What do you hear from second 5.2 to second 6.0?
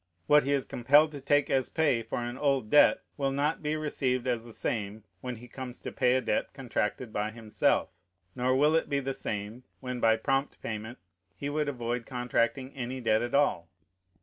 he comes to